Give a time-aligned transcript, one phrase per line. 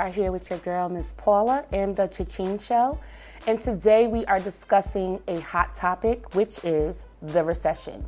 [0.00, 2.98] are here with your girl, Miss Paula, and the Cha-Ching Show.
[3.46, 8.06] And today we are discussing a hot topic, which is the recession.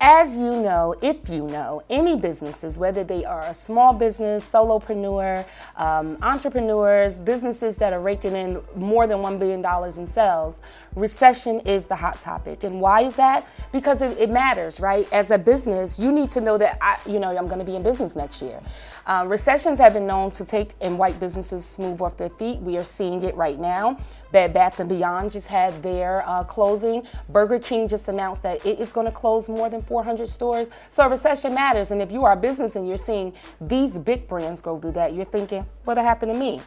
[0.00, 5.46] As you know, if you know, any businesses, whether they are a small business, solopreneur,
[5.76, 9.64] um, entrepreneurs, businesses that are raking in more than $1 billion
[10.00, 10.60] in sales,
[10.94, 12.64] recession is the hot topic.
[12.64, 13.46] And why is that?
[13.72, 15.10] Because it, it matters, right?
[15.12, 17.76] As a business, you need to know that, I, you know, I'm going to be
[17.76, 18.60] in business next year.
[19.06, 22.60] Uh, recessions have been known to take and wipe businesses move off their feet.
[22.60, 23.98] We are seeing it right now.
[24.32, 27.06] Bed Bath and Beyond just had their uh, closing.
[27.28, 30.70] Burger King just announced that it is going to close more than 400 stores.
[30.90, 31.90] So recession matters.
[31.90, 35.14] And if you are a business and you're seeing these big brands go through that,
[35.14, 36.60] you're thinking, what'll happen to me?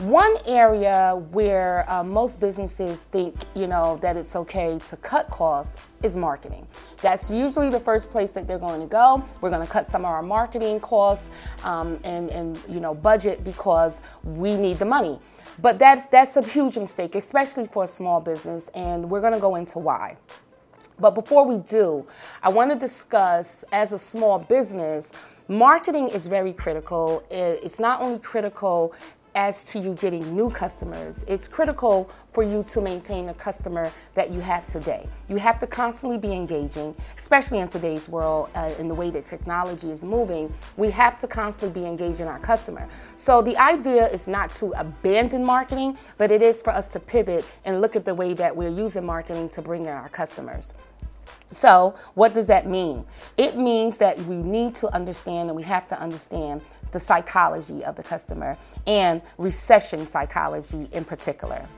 [0.00, 5.82] One area where uh, most businesses think, you know, that it's okay to cut costs
[6.02, 6.68] is marketing.
[7.00, 9.24] That's usually the first place that they're going to go.
[9.40, 11.30] We're going to cut some of our marketing costs
[11.64, 15.18] um, and, and, you know, budget because we need the money.
[15.62, 19.40] But that, that's a huge mistake, especially for a small business, and we're going to
[19.40, 20.18] go into why.
[21.00, 22.06] But before we do,
[22.42, 25.14] I want to discuss as a small business,
[25.48, 27.24] marketing is very critical.
[27.30, 28.94] It's not only critical
[29.36, 31.22] as to you getting new customers.
[31.28, 35.06] It's critical for you to maintain the customer that you have today.
[35.28, 39.26] You have to constantly be engaging, especially in today's world, uh, in the way that
[39.26, 40.52] technology is moving.
[40.78, 42.88] We have to constantly be engaging our customer.
[43.16, 47.44] So the idea is not to abandon marketing, but it is for us to pivot
[47.66, 50.72] and look at the way that we're using marketing to bring in our customers.
[51.50, 53.04] So, what does that mean?
[53.36, 56.60] It means that we need to understand and we have to understand
[56.92, 61.68] the psychology of the customer and recession psychology in particular.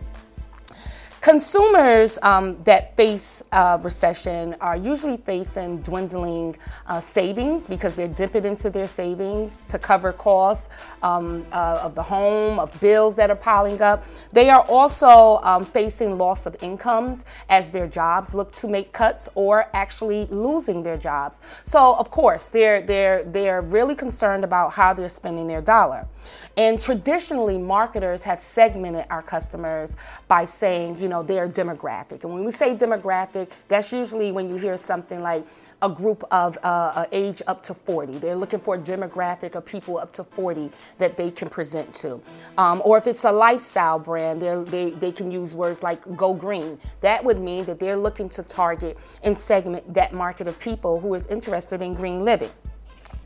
[1.28, 8.46] Consumers um, that face uh, recession are usually facing dwindling uh, savings because they're dipping
[8.46, 10.70] into their savings to cover costs
[11.02, 14.04] um, uh, of the home, of bills that are piling up.
[14.32, 19.28] They are also um, facing loss of incomes as their jobs look to make cuts
[19.34, 21.42] or actually losing their jobs.
[21.62, 26.08] So, of course, they're, they're, they're really concerned about how they're spending their dollar.
[26.56, 29.94] And traditionally, marketers have segmented our customers
[30.26, 32.24] by saying, you know, their demographic.
[32.24, 35.46] And when we say demographic, that's usually when you hear something like
[35.80, 38.18] a group of uh, age up to 40.
[38.18, 42.20] They're looking for a demographic of people up to 40 that they can present to.
[42.56, 46.78] Um, or if it's a lifestyle brand, they they can use words like go green.
[47.00, 51.14] That would mean that they're looking to target and segment that market of people who
[51.14, 52.50] is interested in green living.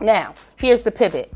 [0.01, 1.33] Now, here's the pivot.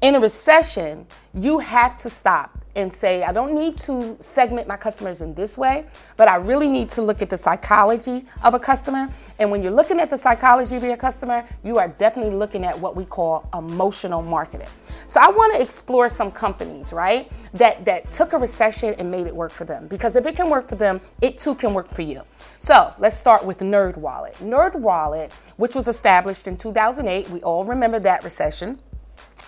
[0.00, 4.76] In a recession, you have to stop and say, I don't need to segment my
[4.76, 5.86] customers in this way,
[6.16, 9.08] but I really need to look at the psychology of a customer.
[9.38, 12.78] And when you're looking at the psychology of your customer, you are definitely looking at
[12.78, 14.68] what we call emotional marketing.
[15.06, 19.26] So I want to explore some companies, right, that, that took a recession and made
[19.26, 19.88] it work for them.
[19.88, 22.22] Because if it can work for them, it too can work for you.
[22.58, 24.34] So let's start with NerdWallet.
[24.36, 28.78] NerdWallet, which was established in 2008, we all remember that recession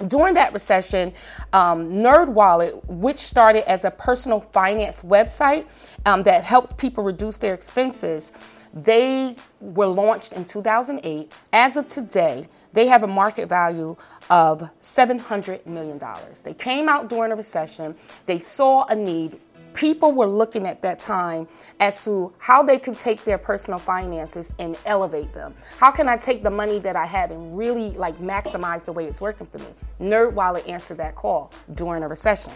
[0.07, 1.13] during that recession,
[1.53, 5.67] um, NerdWallet, which started as a personal finance website
[6.07, 8.33] um, that helped people reduce their expenses,
[8.75, 11.31] they were launched in 2008.
[11.53, 13.97] As of today, they have a market value
[14.31, 16.01] of $700 million.
[16.43, 17.95] They came out during a recession,
[18.27, 19.39] they saw a need,
[19.75, 21.49] people were looking at that time
[21.81, 25.55] as to how they could take their personal finances and elevate them.
[25.79, 29.07] How can I take the money that I have and really like maximize the way
[29.07, 29.67] it's working for me?
[30.01, 32.53] NerdWallet answered that call during a recession.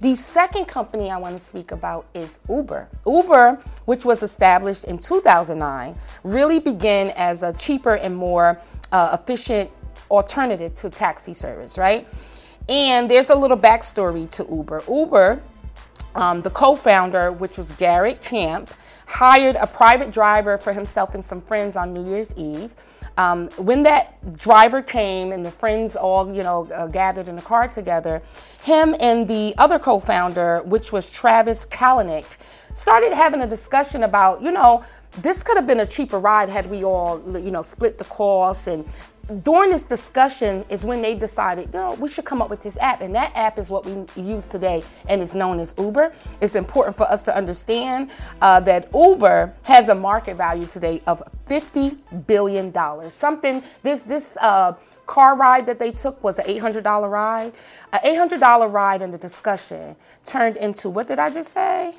[0.00, 2.88] The second company I want to speak about is Uber.
[3.06, 8.60] Uber, which was established in 2009, really began as a cheaper and more
[8.92, 9.70] uh, efficient
[10.10, 12.06] alternative to taxi service, right?
[12.68, 14.84] And there's a little backstory to Uber.
[14.88, 15.42] Uber
[16.14, 18.70] um, the co founder, which was Garrett Camp,
[19.06, 22.72] hired a private driver for himself and some friends on New Year's Eve.
[23.16, 27.42] Um, when that driver came and the friends all, you know, uh, gathered in the
[27.42, 28.22] car together,
[28.62, 32.24] him and the other co-founder, which was Travis Kalanick,
[32.76, 34.82] started having a discussion about, you know,
[35.18, 38.66] this could have been a cheaper ride had we all, you know, split the costs
[38.66, 38.84] and
[39.42, 42.76] during this discussion is when they decided, you know, we should come up with this
[42.78, 43.00] app.
[43.00, 46.12] And that app is what we use today, and it's known as Uber.
[46.40, 48.10] It's important for us to understand
[48.40, 52.72] uh, that Uber has a market value today of $50 billion.
[53.10, 54.74] Something, this, this, uh,
[55.06, 57.52] car ride that they took was an $800 ride.
[57.92, 61.94] An $800 ride in the discussion turned into, what did I just say?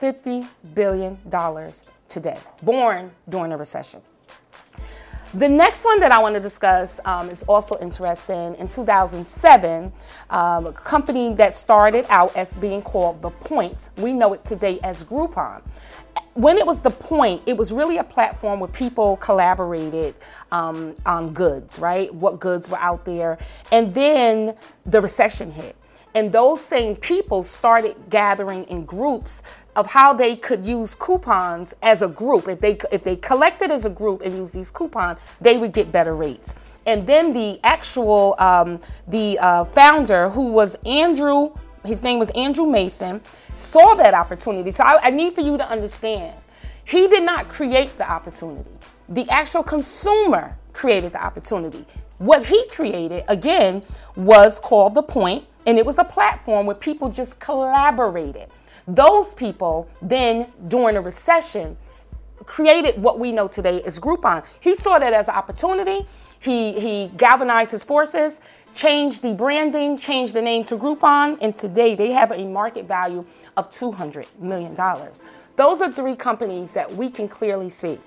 [0.00, 1.18] $50 billion
[2.08, 4.02] today, born during a recession.
[5.36, 8.54] The next one that I want to discuss um, is also interesting.
[8.54, 9.92] In 2007,
[10.30, 14.80] um, a company that started out as being called The Point, we know it today
[14.82, 15.60] as Groupon
[16.32, 20.14] when it was the point, it was really a platform where people collaborated
[20.52, 22.14] um, on goods, right?
[22.14, 23.38] What goods were out there.
[23.72, 24.54] And then
[24.84, 25.76] the recession hit.
[26.16, 29.42] And those same people started gathering in groups
[29.76, 32.48] of how they could use coupons as a group.
[32.48, 35.92] If they if they collected as a group and used these coupons, they would get
[35.92, 36.54] better rates.
[36.86, 41.52] And then the actual um, the uh, founder, who was Andrew
[41.84, 43.20] his name was Andrew Mason,
[43.54, 44.70] saw that opportunity.
[44.70, 46.34] So I, I need for you to understand,
[46.84, 48.70] he did not create the opportunity.
[49.08, 51.84] The actual consumer created the opportunity.
[52.18, 53.82] What he created, again,
[54.16, 58.48] was called The Point, and it was a platform where people just collaborated.
[58.86, 61.76] Those people then, during a recession,
[62.44, 64.44] created what we know today as Groupon.
[64.60, 66.06] He saw that as an opportunity.
[66.38, 68.40] He, he galvanized his forces
[68.76, 73.24] changed the branding, changed the name to Groupon, and today they have a market value
[73.56, 74.76] of $200 million.
[75.56, 77.98] Those are three companies that we can clearly see.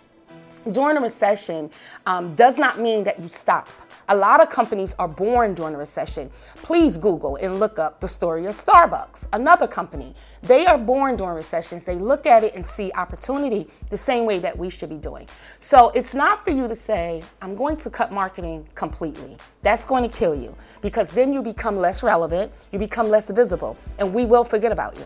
[0.72, 1.72] During a recession
[2.06, 3.68] um, does not mean that you stop.
[4.12, 6.32] A lot of companies are born during a recession.
[6.56, 10.16] Please Google and look up the story of Starbucks, another company.
[10.42, 11.84] They are born during recessions.
[11.84, 15.28] They look at it and see opportunity the same way that we should be doing.
[15.60, 19.38] So it's not for you to say, I'm going to cut marketing completely.
[19.62, 23.78] That's going to kill you because then you become less relevant, you become less visible,
[24.00, 25.06] and we will forget about you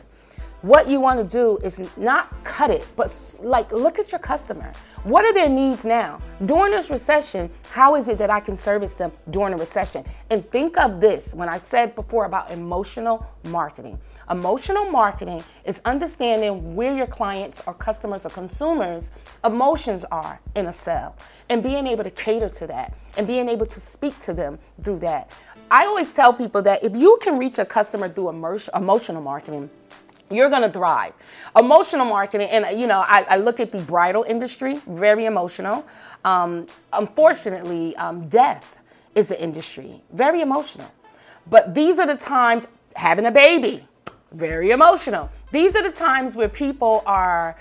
[0.64, 4.72] what you want to do is not cut it, but like look at your customer.
[5.04, 6.22] What are their needs now?
[6.46, 10.06] During this recession, how is it that I can service them during a recession?
[10.30, 14.00] And think of this when I said before about emotional marketing.
[14.30, 19.12] Emotional marketing is understanding where your clients or customers or consumers'
[19.44, 21.18] emotions are in a sale
[21.50, 25.00] and being able to cater to that and being able to speak to them through
[25.00, 25.30] that.
[25.70, 29.70] I always tell people that if you can reach a customer through emotional marketing,
[30.34, 31.14] you're going to thrive.
[31.56, 35.86] Emotional marketing, and you know, I, I, look at the bridal industry, very emotional.
[36.26, 38.84] Um, unfortunately, um, death
[39.16, 40.92] is an industry, very emotional.
[41.50, 43.82] But these are the times having a baby,
[44.32, 45.30] very emotional.
[45.52, 47.58] These are the times where people are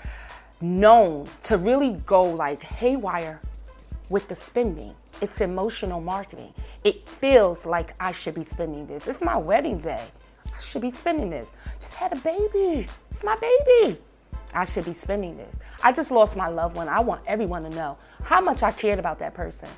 [0.61, 3.41] known to really go like haywire
[4.09, 4.95] with the spending.
[5.21, 6.53] It's emotional marketing.
[6.83, 9.07] It feels like I should be spending this.
[9.07, 10.05] It's my wedding day.
[10.55, 11.53] I should be spending this.
[11.79, 12.87] Just had a baby.
[13.09, 13.97] It's my baby.
[14.53, 15.59] I should be spending this.
[15.83, 16.87] I just lost my loved one.
[16.87, 19.69] I want everyone to know how much I cared about that person.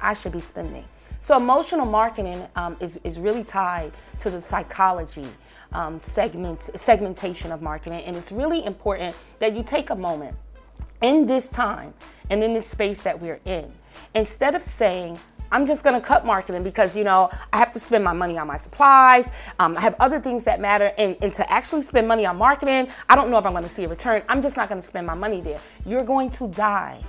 [0.00, 0.84] I should be spending.
[1.18, 5.26] So emotional marketing um, is, is really tied to the psychology
[5.72, 10.36] um, segment segmentation of marketing, and it's really important that you take a moment
[11.02, 11.92] in this time
[12.30, 13.70] and in this space that we're in.
[14.14, 15.18] Instead of saying,
[15.52, 18.38] I'm just going to cut marketing because, you know, I have to spend my money
[18.38, 19.30] on my supplies.
[19.58, 20.92] Um, I have other things that matter.
[20.96, 23.68] And, and to actually spend money on marketing, I don't know if I'm going to
[23.68, 24.22] see a return.
[24.28, 25.60] I'm just not going to spend my money there.
[25.84, 27.02] You're going to die.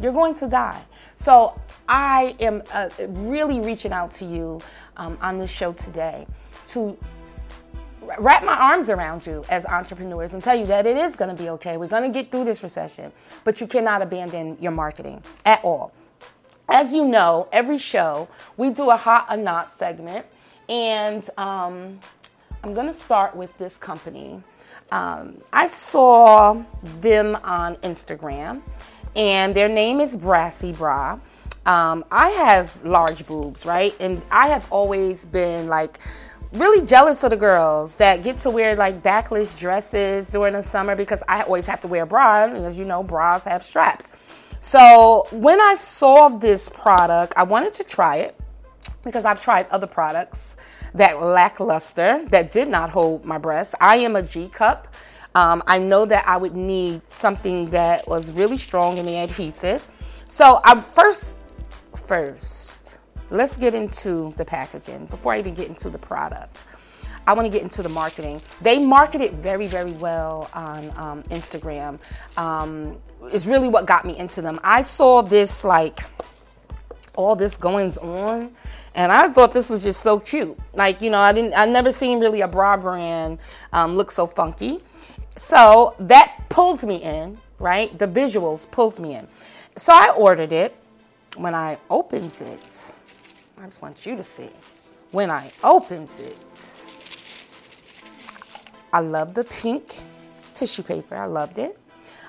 [0.00, 0.82] You're going to die.
[1.14, 1.58] So
[1.88, 4.60] I am uh, really reaching out to you
[4.96, 6.26] um, on this show today
[6.68, 6.96] to
[8.18, 11.42] wrap my arms around you as entrepreneurs and tell you that it is going to
[11.42, 11.76] be okay.
[11.76, 13.12] We're going to get through this recession,
[13.44, 15.92] but you cannot abandon your marketing at all.
[16.68, 20.26] As you know, every show we do a hot or not segment,
[20.68, 22.00] and um,
[22.64, 24.42] I'm to start with this company.
[24.90, 28.62] Um, I saw them on Instagram,
[29.14, 31.20] and their name is Brassy Bra.
[31.66, 33.94] Um, I have large boobs, right?
[34.00, 36.00] And I have always been like
[36.52, 40.96] really jealous of the girls that get to wear like backless dresses during the summer
[40.96, 44.10] because I always have to wear a bra, and as you know, bras have straps.
[44.60, 48.38] So when I saw this product, I wanted to try it
[49.04, 50.56] because I've tried other products
[50.94, 53.74] that lackluster, that did not hold my breast.
[53.80, 54.94] I am a G cup.
[55.34, 59.86] Um, I know that I would need something that was really strong in the adhesive.
[60.26, 61.36] So I'm first,
[61.94, 62.98] first,
[63.30, 66.56] let's get into the packaging before I even get into the product.
[67.26, 68.40] I want to get into the marketing.
[68.60, 71.98] They market it very, very well on um, Instagram.
[72.36, 72.98] Um,
[73.32, 74.60] is really what got me into them.
[74.62, 76.00] I saw this like
[77.16, 78.50] all this goings on
[78.94, 81.90] and i thought this was just so cute like you know i didn't i never
[81.90, 83.38] seen really a bra brand
[83.72, 84.80] um, look so funky
[85.34, 89.26] so that pulled me in right the visuals pulled me in
[89.76, 90.76] so i ordered it
[91.36, 92.92] when i opened it
[93.58, 94.50] i just want you to see
[95.10, 96.86] when i opened it
[98.92, 99.96] i love the pink
[100.52, 101.78] tissue paper i loved it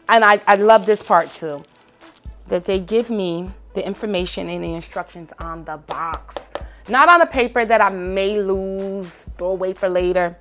[0.10, 1.64] and I, I love this part too
[2.48, 6.50] that they give me the information and the instructions on the box.
[6.88, 10.38] Not on a paper that I may lose, throw away for later.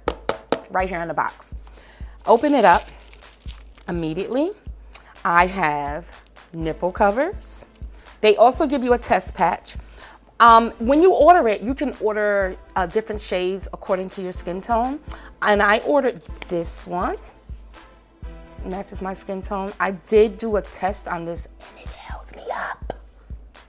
[0.71, 1.55] Right here in the box.
[2.27, 2.85] Open it up.
[3.89, 4.51] Immediately,
[5.25, 7.67] I have nipple covers.
[8.21, 9.77] They also give you a test patch.
[10.39, 14.61] Um, when you order it, you can order uh, different shades according to your skin
[14.61, 15.01] tone.
[15.41, 17.17] And I ordered this one,
[18.65, 19.73] matches my skin tone.
[19.81, 22.93] I did do a test on this and it held me up.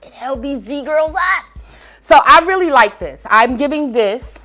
[0.02, 1.44] It held these G girls up.
[2.00, 3.26] So I really like this.
[3.30, 4.38] I'm giving this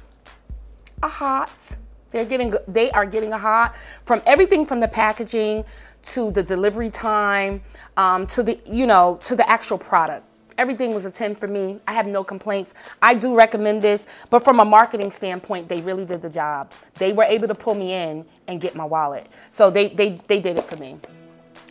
[1.02, 1.76] a hot.
[2.12, 3.76] They're getting they are getting a hot
[4.06, 5.66] from everything from the packaging
[6.04, 7.62] to the delivery time
[7.98, 10.26] um, to the you know to the actual product.
[10.58, 11.80] Everything was a 10 for me.
[11.88, 12.74] I have no complaints.
[13.02, 16.72] I do recommend this, but from a marketing standpoint, they really did the job.
[16.96, 19.28] They were able to pull me in and get my wallet.
[19.50, 21.00] So they they they did it for me.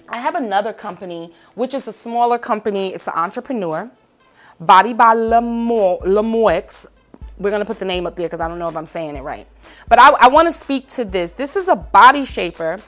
[0.08, 2.92] I have another company, which is a smaller company.
[2.92, 3.90] It's an entrepreneur.
[4.60, 6.86] Body by Lemoix.
[7.42, 9.16] We're going to put the name up there because I don't know if I'm saying
[9.16, 9.48] it right.
[9.88, 11.32] But I, I want to speak to this.
[11.32, 12.78] This is a body shaper,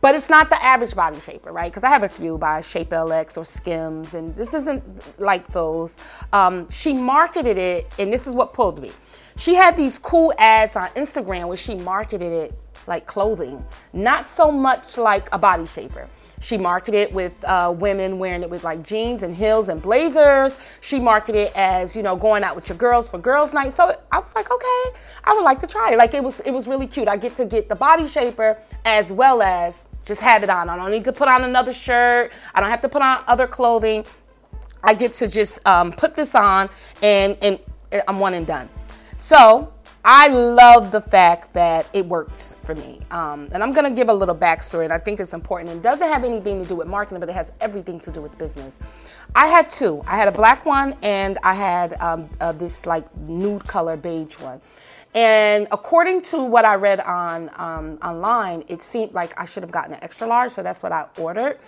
[0.00, 1.70] but it's not the average body shaper, right?
[1.70, 5.98] Because I have a few by Shapellx or Skims, and this isn't like those.
[6.32, 8.92] Um, she marketed it, and this is what pulled me.
[9.36, 13.62] She had these cool ads on Instagram where she marketed it like clothing,
[13.92, 16.08] not so much like a body shaper.
[16.40, 20.58] She marketed with uh, women wearing it with like jeans and heels and blazers.
[20.80, 23.72] She marketed as you know going out with your girls for girls' night.
[23.72, 25.98] So I was like, okay, I would like to try it.
[25.98, 27.08] Like it was it was really cute.
[27.08, 30.68] I get to get the body shaper as well as just have it on.
[30.68, 32.32] I don't need to put on another shirt.
[32.54, 34.04] I don't have to put on other clothing.
[34.82, 36.70] I get to just um, put this on
[37.02, 37.58] and and
[38.06, 38.68] I'm one and done.
[39.16, 39.72] So
[40.10, 43.00] I love the fact that it worked for me.
[43.10, 45.70] Um, and I'm going to give a little backstory, and I think it's important.
[45.70, 48.38] It doesn't have anything to do with marketing, but it has everything to do with
[48.38, 48.78] business.
[49.34, 50.02] I had two.
[50.06, 54.40] I had a black one, and I had um, uh, this like nude color beige
[54.40, 54.62] one.
[55.14, 59.72] And according to what I read on um, online, it seemed like I should have
[59.72, 61.58] gotten an extra large, so that's what I ordered.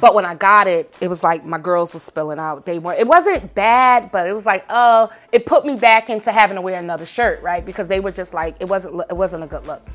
[0.00, 2.64] But when I got it, it was like my girls were spilling out.
[2.64, 2.94] They were.
[2.94, 6.62] It wasn't bad, but it was like, oh, it put me back into having to
[6.62, 7.64] wear another shirt, right?
[7.64, 9.02] Because they were just like, it wasn't.
[9.10, 9.86] It wasn't a good look.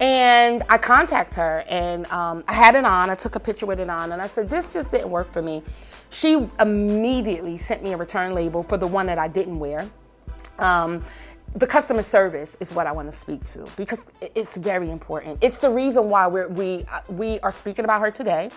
[0.00, 3.10] And I contact her, and um, I had it on.
[3.10, 5.42] I took a picture with it on, and I said, this just didn't work for
[5.42, 5.62] me.
[6.10, 9.88] She immediately sent me a return label for the one that I didn't wear.
[10.58, 11.04] Um,
[11.54, 15.38] the customer service is what I want to speak to because it's very important.
[15.42, 18.50] It's the reason why we're, we uh, we are speaking about her today.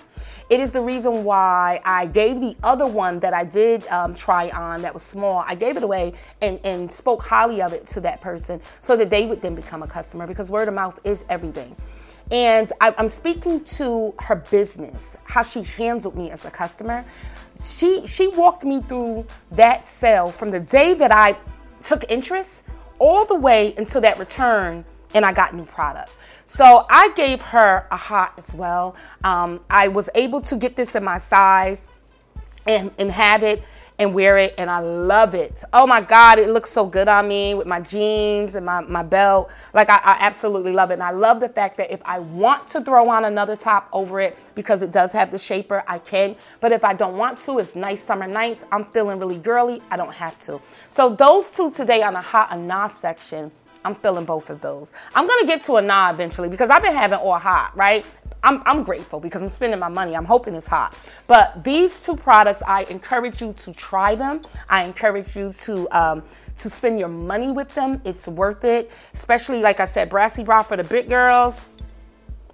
[0.50, 4.50] It is the reason why I gave the other one that I did um, try
[4.50, 5.44] on that was small.
[5.46, 9.10] I gave it away and and spoke highly of it to that person so that
[9.10, 11.75] they would then become a customer because word of mouth is everything.
[12.32, 17.04] And I, I'm speaking to her business, how she handled me as a customer.
[17.62, 21.38] She she walked me through that sale from the day that I
[21.84, 22.66] took interest
[23.00, 26.14] all the way until that return and I got new product.
[26.46, 28.96] So I gave her a hot as well.
[29.24, 31.90] Um, I was able to get this in my size
[32.68, 33.64] and, and have it
[34.00, 35.64] and wear it and I love it.
[35.72, 39.04] Oh my God, it looks so good on me with my jeans and my, my
[39.04, 39.52] belt.
[39.74, 40.96] Like I, I, absolutely love it.
[40.96, 44.20] And I love the fact that if I want to throw on another top over
[44.20, 46.36] it because it does have the shaper, I can.
[46.60, 48.66] But if I don't want to, it's nice summer nights.
[48.72, 49.82] I'm feeling really girly.
[49.90, 50.62] I don't have to.
[50.90, 53.52] So those two today on the hot and nah section.
[53.86, 54.94] I'm feeling both of those.
[55.14, 58.04] I'm gonna get to a nah eventually because I've been having all hot, right?
[58.46, 60.16] I'm, I'm grateful because I'm spending my money.
[60.16, 60.96] I'm hoping it's hot.
[61.28, 64.42] But these two products, I encourage you to try them.
[64.70, 66.24] I encourage you to um,
[66.58, 68.02] to spend your money with them.
[68.06, 68.92] It's worth it.
[69.14, 71.66] Especially, like I said, Brassy Bra for the big girls.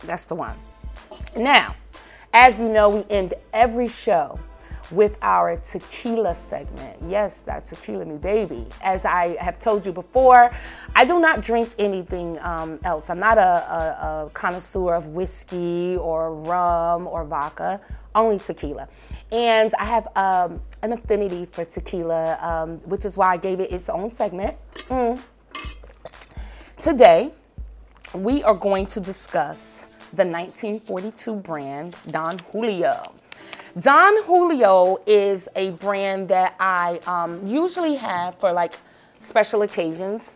[0.06, 0.56] That's the one.
[1.36, 1.76] Now,
[2.34, 4.40] as you know, we end every show
[4.92, 6.98] with our tequila segment.
[7.08, 8.66] Yes, that tequila me baby.
[8.82, 10.52] As I have told you before,
[10.96, 13.10] I do not drink anything um, else.
[13.10, 17.80] I'm not a, a, a, connoisseur of whiskey or rum or vodka,
[18.16, 18.88] only tequila.
[19.32, 23.72] And I have um, an affinity for tequila, um, which is why I gave it
[23.72, 24.58] its own segment.
[24.90, 25.20] Mm.
[26.80, 27.32] Today,
[28.14, 33.14] we are going to discuss the 1942 brand Don Julio.
[33.80, 38.74] Don Julio is a brand that I um, usually have for like
[39.22, 40.36] special occasions.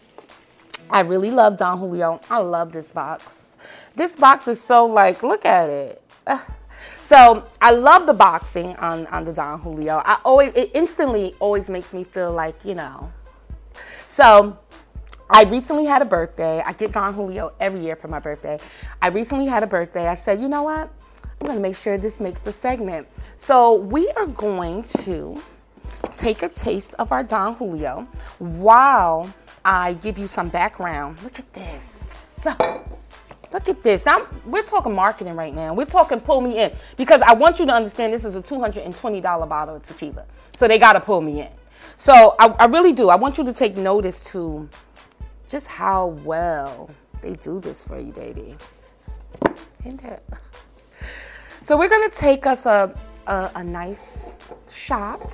[0.90, 2.22] I really love Don Julio.
[2.30, 3.58] I love this box.
[3.96, 6.02] This box is so like, look at it.
[7.00, 10.02] So I love the boxing on, on the Don Julio.
[10.06, 13.12] I always it instantly always makes me feel like, you know.
[14.06, 14.58] So
[15.30, 16.62] I recently had a birthday.
[16.66, 18.60] I get Don Julio every year for my birthday.
[19.02, 20.08] I recently had a birthday.
[20.08, 20.92] I said, you know what?
[21.42, 23.08] I'm to make sure this makes the segment.
[23.38, 25.42] So we are going to
[26.16, 28.08] take a taste of our Don Julio
[28.40, 31.22] while I give you some background.
[31.22, 32.46] Look at this.
[32.46, 34.06] Look at this.
[34.06, 35.74] Now, we're talking marketing right now.
[35.74, 39.50] We're talking pull me in because I want you to understand this is a $220
[39.50, 40.26] bottle of tequila.
[40.54, 41.52] So they got to pull me in.
[41.98, 43.10] So I, I really do.
[43.10, 44.70] I want you to take notice to
[45.48, 46.90] just how well
[47.22, 48.56] they do this for you, baby.
[51.62, 52.96] So we're going to take us a,
[53.28, 54.34] a, a nice
[54.70, 55.32] shot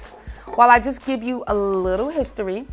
[0.55, 2.65] while I just give you a little history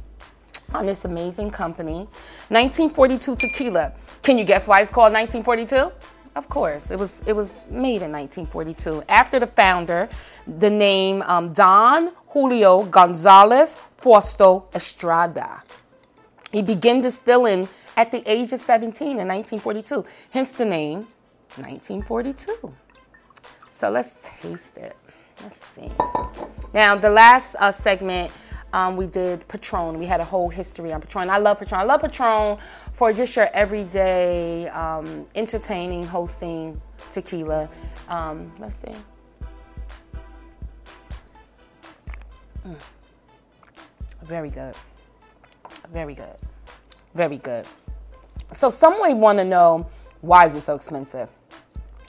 [0.74, 2.06] on this amazing company.
[2.48, 3.92] 1942 tequila.
[4.22, 5.92] Can you guess why it's called 1942?
[6.36, 10.08] Of course, it was it was made in 1942 after the founder,
[10.46, 15.62] the name um, Don Julio Gonzalez Frausto Estrada.
[16.52, 21.08] He began distilling at the age of 17 in 1942, hence the name
[21.56, 22.72] 1942.
[23.72, 24.96] So let's taste it.
[25.42, 25.90] Let's see.
[26.74, 28.32] Now, the last uh, segment,
[28.72, 29.98] um, we did Patron.
[29.98, 31.30] We had a whole history on Patron.
[31.30, 31.80] I love Patron.
[31.80, 32.58] I love Patron
[32.92, 36.80] for just your everyday, um, entertaining, hosting
[37.10, 37.68] tequila.
[38.08, 38.94] Um, let's see.
[42.66, 42.76] Mm.
[44.22, 44.74] Very good.
[45.92, 46.36] Very good.
[47.14, 47.64] Very good.
[48.50, 49.86] So some may want to know
[50.20, 51.30] why is it so expensive?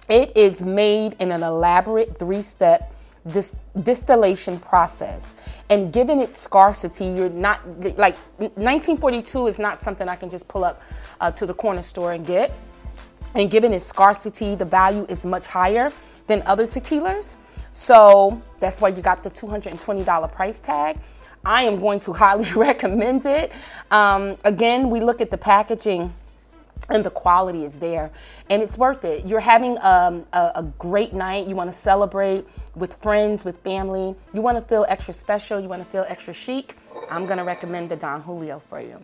[0.09, 2.93] It is made in an elaborate three-step
[3.27, 5.35] dis- distillation process.
[5.69, 7.61] And given its scarcity, you're not
[7.97, 10.81] like 1942 is not something I can just pull up
[11.21, 12.51] uh, to the corner store and get.
[13.35, 15.91] And given its scarcity, the value is much higher
[16.27, 17.38] than other tequilas.
[17.71, 20.97] So that's why you got the $220 price tag.
[21.45, 23.51] I am going to highly recommend it.
[23.91, 26.13] Um, again, we look at the packaging
[26.89, 28.12] and the quality is there
[28.50, 29.25] and it's worth it.
[29.25, 31.48] You're having um, a, a, great night.
[31.48, 34.15] You want to celebrate with friends with family.
[34.34, 35.60] You want to feel extra special.
[35.60, 36.75] You want to feel extra chic.
[37.10, 39.00] I'm going to recommend the don julio for you.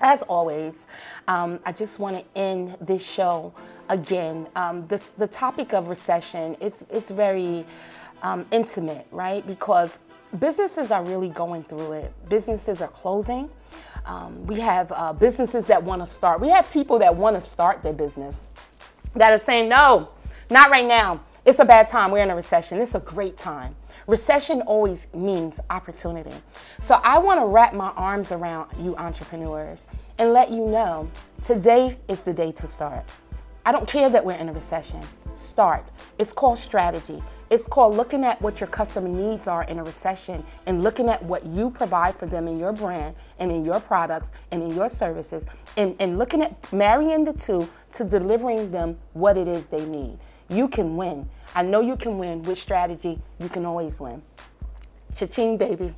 [0.00, 0.86] As always
[1.26, 3.52] um, i just want to end this show
[3.88, 4.46] again.
[4.54, 7.64] Um, this, the topic of recession it's, it's very
[8.22, 9.44] um, intimate right?
[9.46, 9.98] Because
[10.38, 12.12] businesses are really going through it.
[12.28, 13.50] Businesses are closing
[14.04, 16.40] um, we have uh, businesses that want to start.
[16.40, 18.40] We have people that want to start their business
[19.14, 20.10] that are saying, no,
[20.50, 21.20] not right now.
[21.44, 22.10] It's a bad time.
[22.10, 22.78] We're in a recession.
[22.78, 23.74] It's a great time.
[24.06, 26.32] Recession always means opportunity.
[26.80, 29.86] So I want to wrap my arms around you entrepreneurs
[30.18, 31.10] and let you know
[31.42, 33.04] today is the day to start.
[33.66, 35.00] I don't care that we're in a recession.
[35.34, 35.90] Start.
[36.18, 37.22] It's called strategy.
[37.50, 41.22] It's called looking at what your customer needs are in a recession and looking at
[41.22, 44.88] what you provide for them in your brand and in your products and in your
[44.88, 49.84] services and, and looking at marrying the two to delivering them what it is they
[49.86, 50.18] need.
[50.50, 51.28] You can win.
[51.54, 53.18] I know you can win with strategy.
[53.38, 54.22] You can always win.
[55.16, 55.94] Cha-ching, baby.